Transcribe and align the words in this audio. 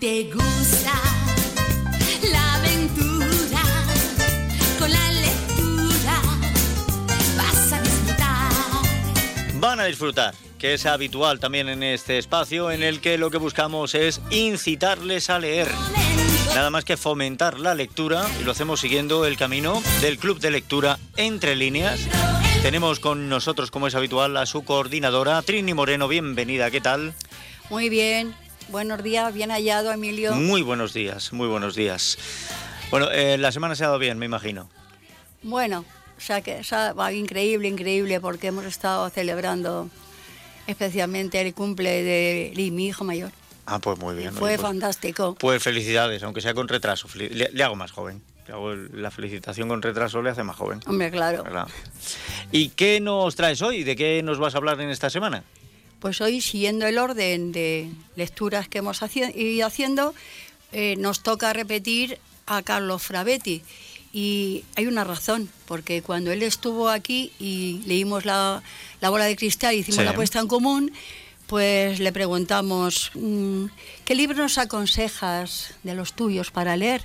te 0.00 0.30
gusta 0.32 0.92
la 2.32 2.54
aventura, 2.54 3.62
con 4.78 4.90
la 4.90 5.12
lectura 5.12 6.22
vas 7.36 7.72
a 7.72 7.82
disfrutar. 7.82 8.50
Van 9.60 9.80
a 9.80 9.84
disfrutar, 9.84 10.34
que 10.58 10.72
es 10.72 10.86
habitual 10.86 11.38
también 11.38 11.68
en 11.68 11.82
este 11.82 12.16
espacio 12.16 12.70
en 12.70 12.82
el 12.82 13.00
que 13.00 13.18
lo 13.18 13.30
que 13.30 13.36
buscamos 13.36 13.94
es 13.94 14.22
incitarles 14.30 15.28
a 15.28 15.38
leer. 15.38 15.68
Nada 16.54 16.70
más 16.70 16.86
que 16.86 16.96
fomentar 16.96 17.60
la 17.60 17.74
lectura 17.74 18.26
y 18.40 18.44
lo 18.44 18.52
hacemos 18.52 18.80
siguiendo 18.80 19.26
el 19.26 19.36
camino 19.36 19.82
del 20.00 20.16
Club 20.18 20.40
de 20.40 20.50
Lectura 20.50 20.98
Entre 21.16 21.56
Líneas. 21.56 22.00
Tenemos 22.62 23.00
con 23.00 23.28
nosotros, 23.28 23.70
como 23.70 23.86
es 23.86 23.94
habitual, 23.94 24.36
a 24.38 24.46
su 24.46 24.64
coordinadora, 24.64 25.42
Trini 25.42 25.74
Moreno. 25.74 26.08
Bienvenida, 26.08 26.70
¿qué 26.70 26.80
tal? 26.80 27.14
Muy 27.68 27.88
bien, 27.88 28.34
buenos 28.68 29.02
días, 29.02 29.32
bien 29.34 29.50
hallado, 29.50 29.92
Emilio. 29.92 30.32
Muy 30.34 30.62
buenos 30.62 30.92
días, 30.92 31.32
muy 31.32 31.48
buenos 31.48 31.74
días. 31.74 32.18
Bueno, 32.90 33.08
eh, 33.10 33.38
la 33.38 33.52
semana 33.52 33.74
se 33.74 33.84
ha 33.84 33.88
dado 33.88 33.98
bien, 33.98 34.18
me 34.18 34.26
imagino. 34.26 34.68
Bueno, 35.42 35.84
o 36.16 36.20
sea 36.20 36.40
que 36.42 36.56
o 36.60 36.64
sea, 36.64 36.94
increíble, 37.12 37.68
increíble, 37.68 38.20
porque 38.20 38.48
hemos 38.48 38.64
estado 38.64 39.08
celebrando 39.10 39.88
especialmente 40.66 41.40
el 41.40 41.54
cumple 41.54 42.02
de 42.02 42.70
mi 42.72 42.86
hijo 42.88 43.04
mayor. 43.04 43.30
Ah, 43.66 43.78
pues 43.78 43.98
muy 43.98 44.16
bien. 44.16 44.32
Fue 44.32 44.50
pues- 44.50 44.60
fantástico. 44.60 45.34
Pues 45.38 45.62
felicidades, 45.62 46.22
aunque 46.22 46.40
sea 46.40 46.54
con 46.54 46.68
retraso. 46.68 47.08
Le, 47.14 47.28
le 47.52 47.64
hago 47.64 47.76
más 47.76 47.92
joven. 47.92 48.20
Le 48.48 48.52
hago 48.54 48.72
el- 48.72 48.90
la 49.00 49.10
felicitación 49.12 49.68
con 49.68 49.80
retraso 49.82 50.20
le 50.22 50.30
hace 50.30 50.42
más 50.42 50.56
joven. 50.56 50.80
Hombre, 50.86 51.10
claro. 51.10 51.44
¿verdad? 51.44 51.68
¿Y 52.50 52.70
qué 52.70 53.00
nos 53.00 53.36
traes 53.36 53.62
hoy? 53.62 53.84
¿De 53.84 53.94
qué 53.94 54.22
nos 54.24 54.38
vas 54.38 54.54
a 54.54 54.58
hablar 54.58 54.80
en 54.80 54.90
esta 54.90 55.08
semana? 55.08 55.44
Pues 56.00 56.20
hoy, 56.20 56.40
siguiendo 56.40 56.86
el 56.86 56.98
orden 56.98 57.52
de 57.52 57.90
lecturas 58.16 58.68
que 58.68 58.78
hemos 58.78 59.00
ido 59.34 59.66
haciendo, 59.66 60.14
eh, 60.72 60.96
nos 60.98 61.22
toca 61.22 61.52
repetir 61.52 62.18
a 62.46 62.62
Carlos 62.62 63.02
Frabetti. 63.02 63.62
Y 64.12 64.64
hay 64.76 64.86
una 64.86 65.04
razón, 65.04 65.48
porque 65.66 66.02
cuando 66.02 66.32
él 66.32 66.42
estuvo 66.42 66.88
aquí 66.88 67.32
y 67.38 67.82
leímos 67.86 68.24
la, 68.24 68.62
la 69.00 69.10
bola 69.10 69.26
de 69.26 69.36
cristal 69.36 69.74
y 69.74 69.78
hicimos 69.80 69.98
Sí. 69.98 70.04
la 70.04 70.14
puesta 70.14 70.40
en 70.40 70.48
común, 70.48 70.90
pues 71.46 72.00
le 72.00 72.12
preguntamos, 72.12 73.10
mm, 73.14 73.66
¿qué 74.04 74.14
libro 74.14 74.38
nos 74.42 74.56
aconsejas 74.58 75.74
de 75.82 75.94
los 75.94 76.14
tuyos 76.14 76.50
para 76.50 76.76
leer? 76.76 77.02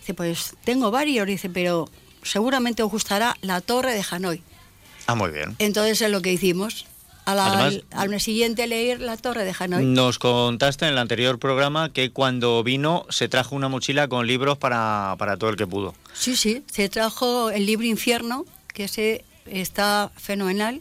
Dice, 0.00 0.14
pues 0.14 0.54
tengo 0.64 0.90
varios, 0.90 1.26
dice, 1.26 1.48
pero 1.48 1.88
seguramente 2.22 2.82
os 2.82 2.90
gustará 2.90 3.36
La 3.40 3.60
Torre 3.60 3.94
de 3.94 4.04
Hanoi. 4.10 4.42
Ah, 5.06 5.14
muy 5.14 5.30
bien. 5.30 5.54
Entonces 5.58 6.02
es 6.02 6.10
lo 6.10 6.20
que 6.22 6.32
hicimos. 6.32 6.86
A 7.24 7.34
la- 7.36 7.46
Además- 7.46 7.84
al, 7.92 7.98
al 8.00 8.08
mes 8.08 8.22
siguiente 8.24 8.66
leer 8.66 9.00
La 9.00 9.16
Torre 9.16 9.44
de 9.44 9.54
Hanoi. 9.58 9.84
Nos 9.84 10.18
contaste 10.18 10.86
en 10.86 10.92
el 10.92 10.98
anterior 10.98 11.38
programa 11.38 11.92
que 11.92 12.10
cuando 12.10 12.62
vino 12.64 13.06
se 13.10 13.28
trajo 13.28 13.54
una 13.54 13.68
mochila 13.68 14.08
con 14.08 14.26
libros 14.26 14.58
para, 14.58 15.14
para 15.18 15.36
todo 15.36 15.50
el 15.50 15.56
que 15.56 15.66
pudo. 15.66 15.94
Sí, 16.14 16.34
sí, 16.36 16.64
se 16.70 16.88
trajo 16.88 17.50
el 17.50 17.64
libro 17.66 17.86
Infierno, 17.86 18.44
que 18.74 18.84
ese 18.84 19.24
está 19.46 20.10
fenomenal. 20.16 20.80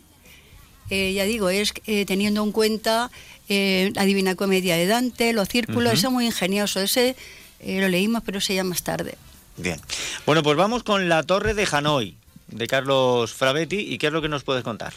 Eh, 0.89 1.13
ya 1.13 1.23
digo, 1.25 1.49
es 1.49 1.73
eh, 1.85 2.05
teniendo 2.05 2.43
en 2.43 2.51
cuenta 2.51 3.11
eh, 3.47 3.91
la 3.95 4.03
Divina 4.05 4.35
Comedia 4.35 4.75
de 4.75 4.87
Dante, 4.87 5.33
los 5.33 5.47
círculos, 5.47 5.85
Ujú. 5.85 5.97
ese 5.97 6.07
es 6.07 6.11
muy 6.13 6.25
ingenioso. 6.25 6.79
Ese 6.81 7.15
eh, 7.59 7.79
lo 7.81 7.87
leímos, 7.87 8.23
pero 8.25 8.41
se 8.41 8.55
llama 8.55 8.71
más 8.71 8.81
tarde. 8.83 9.15
Bien. 9.57 9.79
Bueno, 10.25 10.41
pues 10.41 10.57
vamos 10.57 10.83
con 10.83 11.07
La 11.07 11.21
Torre 11.23 11.53
de 11.53 11.67
Hanoi, 11.71 12.17
de 12.47 12.67
Carlos 12.67 13.31
Frabetti. 13.31 13.77
¿Y 13.77 13.99
qué 13.99 14.07
es 14.07 14.13
lo 14.13 14.21
que 14.23 14.27
nos 14.29 14.43
puedes 14.43 14.63
contar? 14.63 14.93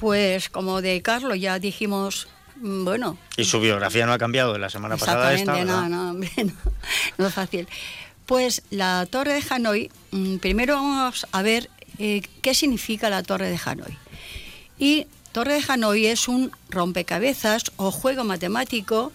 Pues 0.00 0.48
como 0.48 0.80
de 0.80 1.02
Carlos 1.02 1.38
ya 1.38 1.58
dijimos, 1.58 2.26
mm, 2.56 2.84
bueno, 2.84 3.18
Y 3.36 3.44
su 3.44 3.60
biografía 3.60 4.06
no 4.06 4.12
ha 4.12 4.18
cambiado 4.18 4.54
de 4.54 4.58
la 4.58 4.70
semana 4.70 4.96
pasada 4.96 5.34
esta, 5.34 5.62
no, 5.64 5.88
no, 5.88 6.12
no, 6.14 6.26
no 7.18 7.26
es 7.26 7.34
fácil. 7.34 7.68
Pues 8.26 8.62
la 8.70 9.06
Torre 9.10 9.34
de 9.34 9.44
Hanoi, 9.48 9.90
mm, 10.10 10.36
primero 10.36 10.74
vamos 10.74 11.26
a 11.30 11.42
ver 11.42 11.68
eh, 11.98 12.22
qué 12.40 12.54
significa 12.54 13.10
la 13.10 13.22
Torre 13.22 13.50
de 13.50 13.60
Hanoi. 13.62 13.98
Y 14.78 15.06
Torre 15.32 15.54
de 15.54 15.64
Hanoi 15.68 16.06
es 16.06 16.28
un 16.28 16.50
rompecabezas 16.70 17.70
o 17.76 17.90
juego 17.90 18.24
matemático 18.24 19.12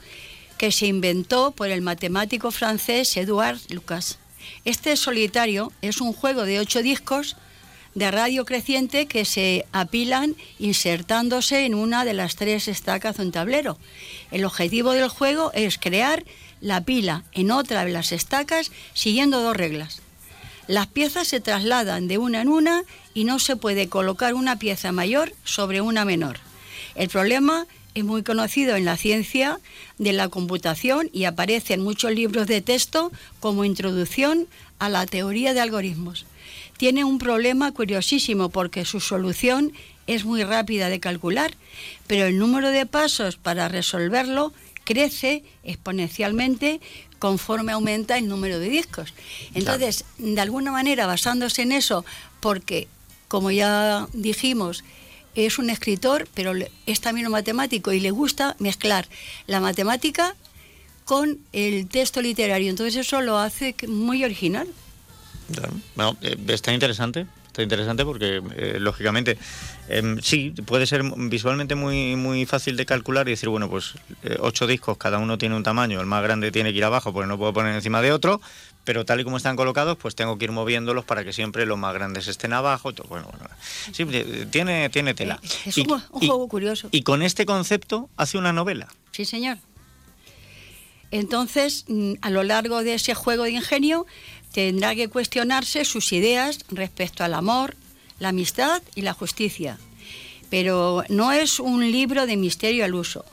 que 0.57 0.71
se 0.71 0.85
inventó 0.85 1.51
por 1.51 1.69
el 1.69 1.81
matemático 1.81 2.51
francés 2.51 3.17
Edouard 3.17 3.57
Lucas. 3.69 4.19
Este 4.63 4.95
solitario 4.95 5.71
es 5.81 5.99
un 5.99 6.13
juego 6.13 6.43
de 6.45 6.59
ocho 6.59 6.81
discos 6.81 7.35
de 7.95 8.11
radio 8.11 8.45
creciente 8.45 9.07
que 9.07 9.25
se 9.25 9.65
apilan 9.71 10.35
insertándose 10.59 11.65
en 11.65 11.73
una 11.73 12.05
de 12.05 12.13
las 12.13 12.35
tres 12.35 12.67
estacas 12.67 13.17
de 13.17 13.23
un 13.23 13.31
tablero. 13.31 13.77
El 14.31 14.45
objetivo 14.45 14.91
del 14.91 15.07
juego 15.07 15.51
es 15.53 15.77
crear 15.77 16.23
la 16.59 16.81
pila 16.81 17.23
en 17.31 17.51
otra 17.51 17.85
de 17.85 17.91
las 17.91 18.11
estacas 18.11 18.71
siguiendo 18.93 19.41
dos 19.41 19.55
reglas. 19.55 20.01
Las 20.67 20.87
piezas 20.87 21.27
se 21.27 21.39
trasladan 21.39 22.07
de 22.07 22.17
una 22.17 22.41
en 22.41 22.49
una 22.49 22.83
y 23.13 23.23
no 23.23 23.39
se 23.39 23.55
puede 23.55 23.87
colocar 23.87 24.33
una 24.33 24.59
pieza 24.59 24.91
mayor 24.91 25.33
sobre 25.45 25.79
una 25.79 26.05
menor. 26.05 26.39
El 26.95 27.07
problema 27.07 27.65
es 27.93 28.03
muy 28.03 28.23
conocido 28.23 28.75
en 28.75 28.83
la 28.83 28.97
ciencia 28.97 29.59
de 29.99 30.11
la 30.11 30.27
computación 30.27 31.09
y 31.13 31.25
aparece 31.25 31.75
en 31.75 31.83
muchos 31.83 32.11
libros 32.11 32.47
de 32.47 32.61
texto 32.61 33.11
como 33.39 33.63
introducción 33.63 34.47
a 34.79 34.89
la 34.89 35.05
teoría 35.05 35.53
de 35.53 35.61
algoritmos. 35.61 36.25
Tiene 36.77 37.03
un 37.03 37.19
problema 37.19 37.71
curiosísimo 37.71 38.49
porque 38.49 38.85
su 38.85 38.99
solución 38.99 39.71
es 40.07 40.25
muy 40.25 40.43
rápida 40.43 40.89
de 40.89 40.99
calcular, 40.99 41.51
pero 42.07 42.25
el 42.25 42.37
número 42.37 42.69
de 42.69 42.85
pasos 42.85 43.37
para 43.37 43.69
resolverlo 43.69 44.53
crece 44.83 45.43
exponencialmente 45.63 46.79
conforme 47.17 47.71
aumenta 47.71 48.17
el 48.17 48.27
número 48.27 48.59
de 48.59 48.69
discos. 48.69 49.13
Entonces, 49.53 50.05
de 50.17 50.39
alguna 50.41 50.71
manera, 50.71 51.07
basándose 51.07 51.63
en 51.63 51.71
eso, 51.71 52.05
porque, 52.39 52.87
como 53.27 53.51
ya 53.51 54.07
dijimos, 54.13 54.83
es 55.33 55.57
un 55.57 55.69
escritor, 55.69 56.27
pero 56.33 56.53
es 56.85 57.01
también 57.01 57.27
un 57.27 57.33
matemático 57.33 57.93
y 57.93 57.99
le 57.99 58.11
gusta 58.11 58.55
mezclar 58.59 59.07
la 59.47 59.59
matemática 59.59 60.35
con 61.03 61.39
el 61.51 61.87
texto 61.87 62.21
literario. 62.21 62.69
Entonces 62.69 62.95
eso 62.95 63.21
lo 63.21 63.37
hace 63.37 63.75
muy 63.87 64.23
original. 64.23 64.67
Bueno, 65.95 66.17
eh, 66.21 66.35
está 66.47 66.73
interesante, 66.73 67.25
está 67.47 67.61
interesante 67.61 68.03
porque, 68.03 68.41
eh, 68.55 68.77
lógicamente, 68.79 69.37
em, 69.87 70.19
sí, 70.21 70.51
puede 70.65 70.87
ser 70.87 71.03
visualmente 71.17 71.75
muy, 71.75 72.15
muy 72.15 72.45
fácil 72.45 72.75
de 72.77 72.85
calcular 72.85 73.27
y 73.27 73.31
decir, 73.31 73.49
bueno, 73.49 73.69
pues 73.69 73.93
eh, 74.23 74.37
ocho 74.39 74.65
discos, 74.67 74.97
cada 74.97 75.17
uno 75.19 75.37
tiene 75.37 75.55
un 75.55 75.63
tamaño, 75.63 75.99
el 75.99 76.05
más 76.07 76.23
grande 76.23 76.51
tiene 76.51 76.71
que 76.71 76.77
ir 76.79 76.85
abajo 76.85 77.13
porque 77.13 77.27
no 77.27 77.37
puedo 77.37 77.53
poner 77.53 77.75
encima 77.75 78.01
de 78.01 78.11
otro, 78.11 78.41
pero 78.83 79.03
tal 79.05 79.19
y 79.19 79.23
como 79.23 79.37
están 79.37 79.55
colocados, 79.55 79.97
pues 79.97 80.15
tengo 80.15 80.37
que 80.37 80.45
ir 80.45 80.51
moviéndolos 80.51 81.05
para 81.05 81.23
que 81.23 81.33
siempre 81.33 81.65
los 81.65 81.77
más 81.77 81.93
grandes 81.93 82.27
estén 82.27 82.53
abajo. 82.53 82.91
Bueno, 83.09 83.27
bueno, 83.31 83.49
sí, 83.91 84.05
tiene, 84.51 84.89
tiene 84.89 85.13
tela. 85.13 85.39
Es 85.65 85.77
Y- 85.77 85.81
un, 85.89 86.01
y- 86.21 86.27
juego 86.27 86.47
curioso. 86.47 86.89
Y 86.91 87.01
con 87.03 87.21
este 87.23 87.45
concepto 87.45 88.09
hace 88.17 88.37
una 88.37 88.53
novela. 88.53 88.87
Sí, 89.11 89.25
señor. 89.25 89.57
Entonces, 91.15 91.85
mm, 91.87 92.15
a 92.19 92.29
lo 92.29 92.43
largo 92.43 92.83
de 92.83 92.95
ese 92.95 93.13
juego 93.13 93.43
de 93.43 93.51
ingenio, 93.51 94.05
tendrá 94.51 94.95
que 94.95 95.07
cuestionarse 95.07 95.85
sus 95.85 96.11
ideas 96.11 96.59
respecto 96.67 97.23
al 97.23 97.33
amor, 97.33 97.77
la 98.19 98.29
amistad 98.29 98.81
y 98.95 99.01
la 99.01 99.13
justicia. 99.13 99.79
Pero 100.49 101.05
no 101.07 101.31
es 101.31 101.61
un 101.61 101.89
libro 101.89 102.25
de 102.25 102.35
misterio 102.35 102.83
al 102.83 102.95
uso. 102.95 103.23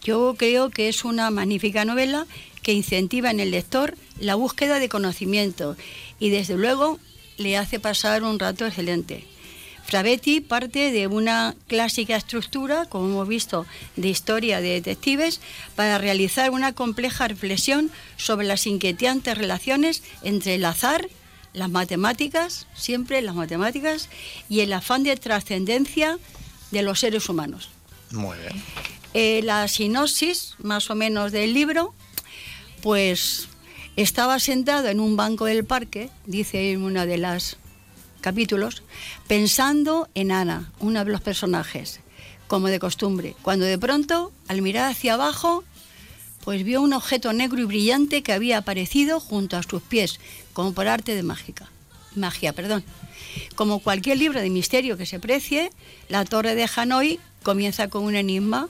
Yo 0.00 0.36
creo 0.38 0.70
que 0.70 0.88
es 0.88 1.04
una 1.04 1.28
magnífica 1.32 1.84
novela 1.84 2.24
que 2.62 2.72
incentiva 2.72 3.32
en 3.32 3.40
el 3.40 3.50
lector 3.50 3.96
la 4.20 4.36
búsqueda 4.36 4.78
de 4.78 4.88
conocimiento 4.88 5.76
y 6.20 6.30
desde 6.30 6.54
luego 6.56 7.00
le 7.36 7.56
hace 7.56 7.80
pasar 7.80 8.22
un 8.22 8.38
rato 8.38 8.64
excelente. 8.64 9.24
Frabetti 9.88 10.42
parte 10.42 10.92
de 10.92 11.06
una 11.06 11.54
clásica 11.66 12.14
estructura, 12.14 12.84
como 12.84 13.06
hemos 13.06 13.26
visto, 13.26 13.64
de 13.96 14.08
historia 14.08 14.60
de 14.60 14.68
detectives, 14.68 15.40
para 15.76 15.96
realizar 15.96 16.50
una 16.50 16.74
compleja 16.74 17.26
reflexión 17.26 17.90
sobre 18.18 18.46
las 18.46 18.66
inquietantes 18.66 19.38
relaciones 19.38 20.02
entre 20.22 20.56
el 20.56 20.66
azar, 20.66 21.08
las 21.54 21.70
matemáticas, 21.70 22.66
siempre 22.74 23.22
las 23.22 23.34
matemáticas, 23.34 24.10
y 24.50 24.60
el 24.60 24.74
afán 24.74 25.04
de 25.04 25.16
trascendencia 25.16 26.18
de 26.70 26.82
los 26.82 27.00
seres 27.00 27.30
humanos. 27.30 27.70
Muy 28.10 28.36
bien. 28.36 28.62
Eh, 29.14 29.40
la 29.42 29.66
sinopsis, 29.68 30.56
más 30.58 30.90
o 30.90 30.96
menos, 30.96 31.32
del 31.32 31.54
libro, 31.54 31.94
pues 32.82 33.48
estaba 33.96 34.38
sentado 34.38 34.88
en 34.88 35.00
un 35.00 35.16
banco 35.16 35.46
del 35.46 35.64
parque, 35.64 36.10
dice 36.26 36.76
uno 36.76 37.06
de 37.06 37.16
los 37.16 37.56
capítulos, 38.20 38.82
pensando 39.26 40.08
en 40.14 40.32
Ana, 40.32 40.70
uno 40.80 41.04
de 41.04 41.10
los 41.10 41.20
personajes, 41.20 42.00
como 42.46 42.68
de 42.68 42.78
costumbre, 42.78 43.34
cuando 43.42 43.64
de 43.64 43.78
pronto, 43.78 44.32
al 44.48 44.62
mirar 44.62 44.90
hacia 44.90 45.14
abajo, 45.14 45.64
pues 46.44 46.64
vio 46.64 46.80
un 46.80 46.94
objeto 46.94 47.32
negro 47.32 47.60
y 47.60 47.64
brillante 47.64 48.22
que 48.22 48.32
había 48.32 48.58
aparecido 48.58 49.20
junto 49.20 49.56
a 49.56 49.62
sus 49.62 49.82
pies, 49.82 50.18
como 50.52 50.72
por 50.72 50.88
arte 50.88 51.14
de 51.14 51.22
mágica. 51.22 51.68
Magia, 52.14 52.52
perdón. 52.52 52.84
Como 53.54 53.80
cualquier 53.80 54.18
libro 54.18 54.40
de 54.40 54.50
misterio 54.50 54.96
que 54.96 55.06
se 55.06 55.20
precie, 55.20 55.70
La 56.08 56.24
Torre 56.24 56.54
de 56.54 56.68
Hanoi 56.74 57.20
comienza 57.42 57.88
con 57.88 58.04
un 58.04 58.14
enigma 58.14 58.68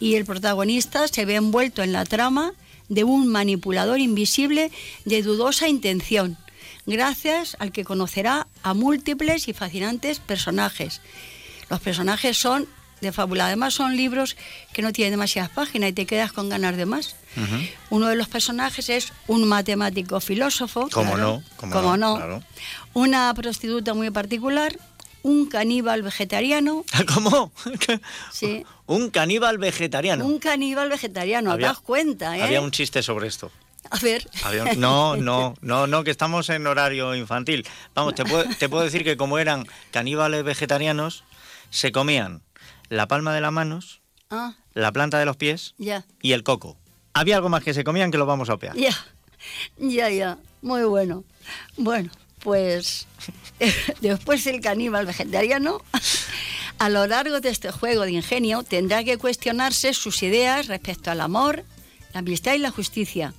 y 0.00 0.16
el 0.16 0.24
protagonista 0.24 1.08
se 1.08 1.24
ve 1.24 1.36
envuelto 1.36 1.82
en 1.82 1.92
la 1.92 2.04
trama 2.04 2.52
de 2.88 3.04
un 3.04 3.28
manipulador 3.28 4.00
invisible 4.00 4.70
de 5.04 5.22
dudosa 5.22 5.68
intención, 5.68 6.36
gracias 6.86 7.56
al 7.60 7.72
que 7.72 7.84
conocerá 7.84 8.46
a 8.62 8.74
múltiples 8.74 9.48
y 9.48 9.52
fascinantes 9.52 10.18
personajes. 10.20 11.00
Los 11.70 11.80
personajes 11.80 12.36
son 12.36 12.66
de 13.00 13.12
fábula, 13.12 13.46
además 13.46 13.74
son 13.74 13.96
libros 13.96 14.36
que 14.72 14.80
no 14.80 14.92
tienen 14.92 15.12
demasiadas 15.12 15.50
páginas 15.50 15.90
y 15.90 15.92
te 15.92 16.06
quedas 16.06 16.32
con 16.32 16.48
ganas 16.48 16.76
de 16.76 16.86
más. 16.86 17.16
Uno 17.90 18.06
de 18.06 18.14
los 18.16 18.28
personajes 18.28 18.88
es 18.88 19.12
un 19.26 19.46
matemático 19.48 20.20
filósofo. 20.20 20.88
¿Cómo 20.92 21.12
claro, 21.14 21.26
no? 21.38 21.42
¿Cómo 21.56 21.72
cómo 21.72 21.96
no? 21.96 22.10
no. 22.12 22.16
Claro. 22.16 22.42
Una 22.94 23.34
prostituta 23.34 23.92
muy 23.92 24.10
particular, 24.10 24.78
un 25.22 25.46
caníbal 25.46 26.02
vegetariano. 26.02 26.84
¿Cómo? 27.14 27.50
Sí. 28.32 28.64
Un 28.86 29.10
caníbal 29.10 29.58
vegetariano. 29.58 30.24
Un 30.24 30.38
caníbal 30.38 30.88
vegetariano, 30.88 31.50
Había- 31.52 31.68
te 31.68 31.72
das 31.74 31.80
cuenta, 31.80 32.38
¿eh? 32.38 32.42
Había 32.42 32.60
un 32.60 32.70
chiste 32.70 33.02
sobre 33.02 33.26
esto. 33.28 33.50
A 33.90 33.98
ver. 33.98 34.26
No, 34.76 35.16
no, 35.16 35.54
no, 35.60 35.86
no, 35.86 36.04
que 36.04 36.10
estamos 36.10 36.48
en 36.50 36.66
horario 36.66 37.14
infantil. 37.14 37.66
Vamos, 37.94 38.14
te 38.14 38.24
puedo, 38.24 38.44
te 38.58 38.68
puedo 38.68 38.82
decir 38.84 39.04
que 39.04 39.16
como 39.16 39.38
eran 39.38 39.66
caníbales 39.90 40.42
vegetarianos, 40.44 41.24
se 41.70 41.92
comían 41.92 42.42
la 42.88 43.06
palma 43.08 43.34
de 43.34 43.40
las 43.40 43.52
manos, 43.52 44.00
Ah, 44.30 44.54
la 44.72 44.90
planta 44.90 45.18
de 45.18 45.26
los 45.26 45.36
pies 45.36 45.74
y 46.22 46.32
el 46.32 46.42
coco. 46.42 46.76
Había 47.12 47.36
algo 47.36 47.48
más 47.48 47.62
que 47.62 47.74
se 47.74 47.84
comían 47.84 48.10
que 48.10 48.18
lo 48.18 48.26
vamos 48.26 48.48
a 48.50 48.54
opear. 48.54 48.74
ya, 48.76 48.92
ya, 49.78 50.08
ya. 50.10 50.38
Muy 50.62 50.82
bueno. 50.84 51.24
Bueno, 51.76 52.10
pues 52.40 53.06
después 54.00 54.46
el 54.46 54.60
caníbal 54.60 55.06
vegetariano, 55.06 55.80
a 56.78 56.88
lo 56.88 57.06
largo 57.06 57.40
de 57.40 57.50
este 57.50 57.70
juego 57.70 58.02
de 58.02 58.12
ingenio, 58.12 58.62
tendrá 58.62 59.04
que 59.04 59.18
cuestionarse 59.18 59.94
sus 59.94 60.22
ideas 60.22 60.66
respecto 60.66 61.10
al 61.10 61.20
amor, 61.20 61.64
la 62.12 62.20
amistad 62.20 62.54
y 62.54 62.58
la 62.58 62.70
justicia. 62.70 63.34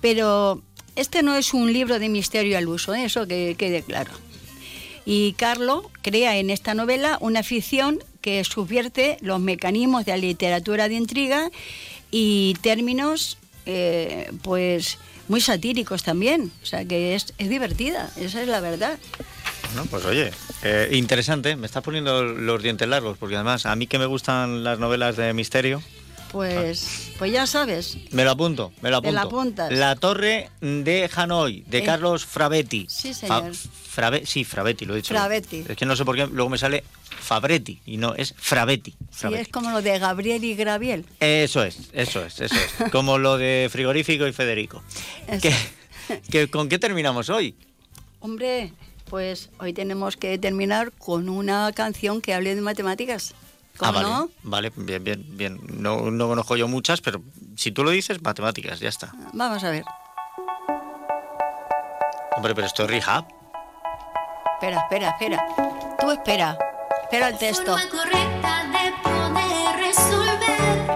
Pero 0.00 0.62
este 0.96 1.22
no 1.22 1.34
es 1.34 1.54
un 1.54 1.72
libro 1.72 1.98
de 1.98 2.08
misterio 2.08 2.58
al 2.58 2.68
uso, 2.68 2.94
¿eh? 2.94 3.04
eso 3.04 3.26
que 3.26 3.54
quede 3.58 3.82
claro. 3.82 4.12
Y 5.04 5.32
Carlo 5.32 5.90
crea 6.02 6.36
en 6.36 6.50
esta 6.50 6.74
novela 6.74 7.18
una 7.20 7.42
ficción 7.42 7.98
que 8.20 8.44
subvierte 8.44 9.16
los 9.20 9.40
mecanismos 9.40 10.04
de 10.04 10.12
la 10.12 10.18
literatura 10.18 10.88
de 10.88 10.94
intriga 10.94 11.50
y 12.10 12.54
términos, 12.60 13.38
eh, 13.66 14.30
pues, 14.42 14.98
muy 15.28 15.40
satíricos 15.40 16.02
también. 16.02 16.52
O 16.62 16.66
sea, 16.66 16.84
que 16.84 17.14
es, 17.14 17.32
es 17.38 17.48
divertida, 17.48 18.10
esa 18.16 18.42
es 18.42 18.48
la 18.48 18.60
verdad. 18.60 18.98
No, 19.74 19.86
pues 19.86 20.04
oye, 20.04 20.32
eh, 20.62 20.90
interesante. 20.92 21.56
Me 21.56 21.66
estás 21.66 21.82
poniendo 21.82 22.24
los 22.24 22.62
dientes 22.62 22.88
largos, 22.88 23.16
porque 23.18 23.36
además 23.36 23.66
a 23.66 23.76
mí 23.76 23.86
que 23.86 23.98
me 23.98 24.06
gustan 24.06 24.64
las 24.64 24.78
novelas 24.78 25.16
de 25.16 25.32
misterio, 25.32 25.82
Pues, 26.32 27.10
pues 27.18 27.32
ya 27.32 27.46
sabes. 27.46 27.96
me 28.12 28.24
lo 28.24 28.30
apunto, 28.30 28.72
me 28.82 28.90
lo 28.90 29.00
Te 29.02 29.08
apunto. 29.08 29.14
la 29.14 29.22
apuntas. 29.22 29.72
La 29.72 29.96
Torre 29.96 30.48
de 30.60 31.10
Hanoi, 31.14 31.62
de 31.66 31.78
Eh, 31.78 31.82
Carlos 31.84 32.24
Frabetti. 32.24 32.86
sí, 32.88 33.12
señor. 33.14 33.52
Frabe- 33.54 34.24
sí, 34.24 34.44
Frabetti, 34.44 34.84
lo 34.84 34.94
he 34.94 34.98
dicho. 34.98 35.12
Frabetti. 35.14 35.64
Es 35.68 35.76
que 35.76 35.84
no 35.86 35.96
sé 35.96 36.04
por 36.04 36.14
qué 36.16 36.26
luego 36.28 36.48
me 36.48 36.58
sale 36.58 36.84
Fabretti 37.20 37.80
y 37.84 37.96
no, 37.96 38.14
es 38.14 38.34
Frabetti. 38.38 38.92
Sí, 38.92 38.96
Frabetti. 39.10 39.42
es 39.42 39.48
como 39.48 39.70
lo 39.70 39.82
de 39.82 39.98
Gabriel 39.98 40.42
y 40.44 40.54
Graviel. 40.54 41.04
Eso 41.18 41.64
es, 41.64 41.78
eso 41.92 42.24
es, 42.24 42.40
eso 42.40 42.54
es. 42.54 42.90
Como 42.92 43.18
lo 43.18 43.36
de 43.36 43.68
Frigorífico 43.70 44.26
y 44.26 44.32
Federico. 44.32 44.82
¿Qué- 45.42 45.54
qué- 46.30 46.48
¿Con 46.48 46.68
qué 46.68 46.78
terminamos 46.78 47.28
hoy? 47.28 47.54
Hombre, 48.20 48.72
pues 49.08 49.50
hoy 49.58 49.72
tenemos 49.72 50.16
que 50.16 50.38
terminar 50.38 50.92
con 50.92 51.28
una 51.28 51.72
canción 51.72 52.20
que 52.20 52.34
hable 52.34 52.54
de 52.54 52.60
matemáticas. 52.60 53.34
¿Cómo 53.76 53.90
ah, 53.90 53.92
vale, 53.92 54.08
no? 54.08 54.30
vale, 54.42 54.72
bien, 54.76 55.02
bien, 55.02 55.24
bien. 55.28 55.60
No, 55.68 56.10
no 56.10 56.28
conozco 56.28 56.56
yo 56.56 56.68
muchas, 56.68 57.00
pero 57.00 57.22
si 57.56 57.72
tú 57.72 57.82
lo 57.84 57.90
dices, 57.90 58.20
matemáticas, 58.22 58.80
ya 58.80 58.88
está. 58.88 59.12
Vamos 59.32 59.64
a 59.64 59.70
ver. 59.70 59.84
Hombre, 62.36 62.54
pero 62.54 62.66
esto 62.66 62.84
es 62.84 62.90
rehab. 62.90 63.26
Espera, 64.54 64.80
espera, 64.80 65.10
espera. 65.10 65.46
Tú 65.98 66.10
espera. 66.10 66.58
Espera 67.02 67.28
el 67.28 67.38
texto. 67.38 67.76
Forma 67.76 67.88
correcta 67.88 68.64
de 68.66 68.92
poder 69.02 69.76
resolver 69.78 70.86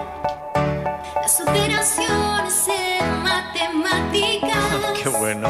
las 1.21 1.41
operaciones 1.41 2.67
en 2.67 3.23
matemáticas. 3.23 4.57
Qué 5.03 5.09
bueno. 5.09 5.49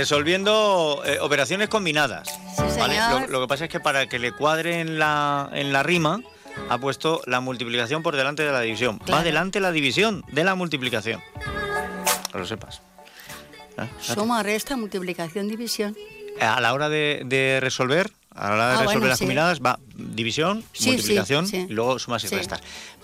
Resolviendo 0.00 1.02
eh, 1.04 1.18
operaciones 1.20 1.68
combinadas. 1.68 2.28
Sí, 2.28 2.78
¿vale? 2.78 2.94
señor. 2.94 3.22
Lo, 3.22 3.28
lo 3.28 3.40
que 3.42 3.48
pasa 3.48 3.64
es 3.64 3.70
que 3.70 3.80
para 3.80 4.06
que 4.08 4.18
le 4.18 4.32
cuadre 4.32 4.80
en 4.80 4.98
la, 4.98 5.50
en 5.52 5.72
la 5.74 5.82
rima, 5.82 6.20
ha 6.70 6.78
puesto 6.78 7.20
la 7.26 7.40
multiplicación 7.40 8.02
por 8.02 8.16
delante 8.16 8.42
de 8.42 8.50
la 8.50 8.60
división. 8.62 8.98
Va 9.12 9.22
delante 9.22 9.60
la 9.60 9.72
división 9.72 10.24
de 10.32 10.42
la 10.44 10.54
multiplicación. 10.54 11.20
Que 12.32 12.38
lo 12.38 12.46
sepas. 12.46 12.80
¿Eh? 13.76 13.86
Suma, 14.00 14.42
resta, 14.42 14.74
multiplicación, 14.78 15.48
división. 15.48 15.94
A 16.40 16.60
la 16.62 16.72
hora 16.72 16.88
de, 16.88 17.20
de 17.26 17.58
resolver, 17.60 18.10
a 18.34 18.48
la 18.48 18.54
hora 18.54 18.68
de 18.68 18.70
Ah, 18.70 18.78
resolver 18.78 18.94
bueno, 19.00 19.06
las 19.08 19.18
sí. 19.18 19.24
combinadas, 19.24 19.60
va 19.60 19.78
división, 19.94 20.64
Sí, 20.72 20.88
multiplicación 20.92 21.46
sí. 21.46 21.66
y 21.68 21.72
luego 21.74 21.98
sumas 21.98 22.24
y 22.24 22.28
restas. 22.28 22.60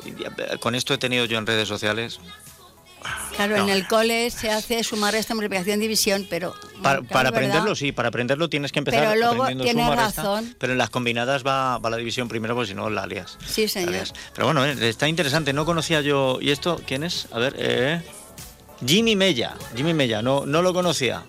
Eh, 0.06 0.56
Con 0.60 0.74
esto 0.74 0.94
he 0.94 0.98
tenido 0.98 1.26
yo 1.26 1.36
en 1.36 1.46
redes 1.46 1.68
sociales. 1.68 2.20
Claro, 3.36 3.56
No. 3.56 3.62
en 3.64 3.68
el 3.68 3.86
cole 3.86 4.30
se 4.30 4.50
hace 4.50 4.82
suma, 4.84 5.10
resta, 5.10 5.34
multiplicación, 5.34 5.78
división, 5.80 6.26
pero... 6.30 6.54
Para, 6.82 7.00
verdad. 7.00 7.26
aprenderlo, 7.26 7.74
sí, 7.74 7.92
para 7.92 8.08
aprenderlo 8.08 8.48
tienes 8.48 8.72
que 8.72 8.78
empezar 8.78 9.00
Pero 9.08 9.14
luego 9.20 9.42
aprendiendo 9.44 9.82
tienes 9.82 9.96
razón. 9.96 10.54
pero 10.58 10.72
en 10.72 10.78
las 10.78 10.90
combinadas 10.90 11.44
va, 11.46 11.78
va 11.78 11.90
la 11.90 11.96
división 11.96 12.28
primero, 12.28 12.54
porque 12.54 12.68
si 12.68 12.74
no 12.74 12.88
la 12.90 13.06
lías. 13.06 13.38
Sí, 13.46 13.68
señor. 13.68 13.92
lías. 13.92 14.12
Pero 14.34 14.46
bueno, 14.46 14.64
eh, 14.64 14.76
está 14.88 15.08
interesante, 15.08 15.52
no 15.52 15.64
conocía 15.64 16.00
yo... 16.00 16.38
¿Y 16.40 16.50
esto 16.50 16.80
quién 16.86 17.02
es? 17.04 17.28
A 17.32 17.38
ver, 17.38 17.54
eh, 17.58 18.02
Jimmy 18.86 19.16
Mella, 19.16 19.54
Jimmy 19.74 19.94
Mella, 19.94 20.20
no, 20.22 20.44
no 20.46 20.60
lo 20.62 20.74
conocía. 20.74 21.22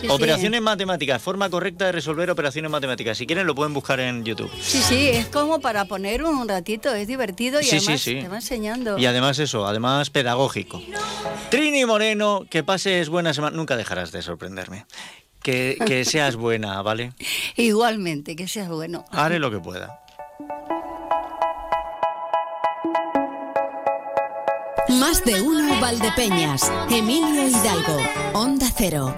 Sí, 0.00 0.08
operaciones 0.08 0.60
matemáticas, 0.62 1.20
forma 1.22 1.48
correcta 1.50 1.86
de 1.86 1.92
resolver 1.92 2.30
operaciones 2.30 2.70
matemáticas. 2.70 3.18
Si 3.18 3.26
quieren 3.26 3.46
lo 3.46 3.54
pueden 3.54 3.72
buscar 3.74 4.00
en 4.00 4.24
YouTube. 4.24 4.50
Sí, 4.60 4.80
sí, 4.82 5.08
es 5.08 5.26
como 5.26 5.60
para 5.60 5.84
poner 5.86 6.22
un 6.24 6.48
ratito, 6.48 6.92
es 6.94 7.06
divertido 7.06 7.60
y 7.60 7.64
Sí, 7.64 7.80
sí, 7.80 7.86
además 7.86 8.00
sí. 8.00 8.14
te 8.20 8.28
va 8.28 8.36
enseñando. 8.36 8.98
Y 8.98 9.06
además 9.06 9.38
eso, 9.38 9.66
además 9.66 10.10
pedagógico. 10.10 10.82
Trini 11.50 11.84
Moreno, 11.84 12.46
que 12.48 12.62
pases 12.62 13.08
buena 13.08 13.34
semana. 13.34 13.56
Nunca 13.56 13.76
dejarás 13.76 14.12
de 14.12 14.22
sorprenderme. 14.22 14.86
Que, 15.42 15.76
que 15.86 16.04
seas 16.06 16.36
buena, 16.36 16.80
¿vale? 16.82 17.12
Igualmente, 17.56 18.34
que 18.36 18.48
seas 18.48 18.68
bueno. 18.68 19.04
Haré 19.10 19.38
lo 19.38 19.50
que 19.50 19.58
pueda. 19.60 20.00
Más 24.88 25.24
de 25.24 25.40
uno 25.40 25.80
Valdepeñas. 25.80 26.70
Emilio 26.90 27.48
Hidalgo. 27.48 27.98
Onda 28.34 28.66
Cero. 28.76 29.14